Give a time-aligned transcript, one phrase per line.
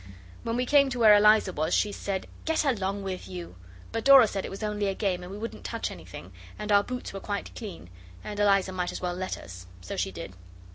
[0.41, 3.55] When we came to where Eliza was, she said, 'Get along with you';
[3.91, 6.81] but Dora said it was only a game, and we wouldn't touch anything, and our
[6.83, 7.87] boots were quite clean,
[8.23, 9.67] and Eliza might as well let us.
[9.79, 10.33] So she did.